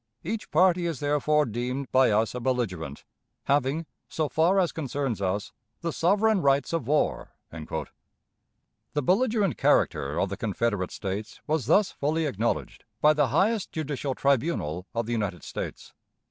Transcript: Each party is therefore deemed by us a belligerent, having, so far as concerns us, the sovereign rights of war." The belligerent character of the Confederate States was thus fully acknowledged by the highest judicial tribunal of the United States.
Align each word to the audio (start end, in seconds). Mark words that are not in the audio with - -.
Each 0.23 0.49
party 0.49 0.87
is 0.87 0.99
therefore 0.99 1.45
deemed 1.45 1.91
by 1.91 2.09
us 2.09 2.33
a 2.33 2.39
belligerent, 2.39 3.03
having, 3.43 3.85
so 4.09 4.27
far 4.29 4.59
as 4.59 4.71
concerns 4.71 5.21
us, 5.21 5.53
the 5.81 5.93
sovereign 5.93 6.41
rights 6.41 6.73
of 6.73 6.87
war." 6.87 7.33
The 7.51 9.03
belligerent 9.03 9.57
character 9.59 10.19
of 10.19 10.29
the 10.29 10.37
Confederate 10.37 10.89
States 10.89 11.39
was 11.45 11.67
thus 11.67 11.91
fully 11.91 12.25
acknowledged 12.25 12.83
by 12.99 13.13
the 13.13 13.27
highest 13.27 13.71
judicial 13.71 14.15
tribunal 14.15 14.87
of 14.95 15.05
the 15.05 15.11
United 15.11 15.43
States. 15.43 15.93